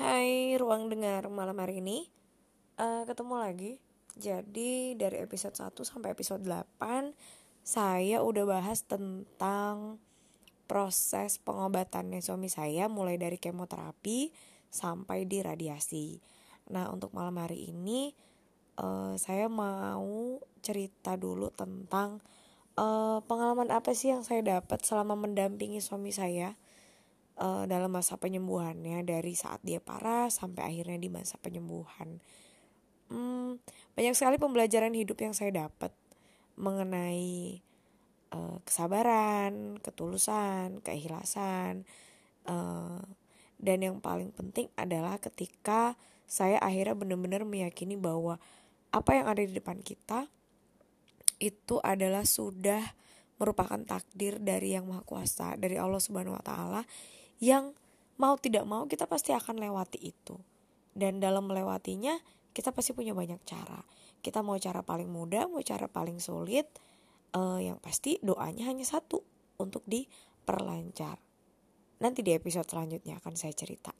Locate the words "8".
6.40-7.12